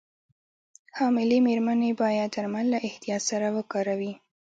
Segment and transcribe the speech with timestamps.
[0.97, 4.13] حاملې مېرمنې باید درمل له احتیاط سره وکاروي.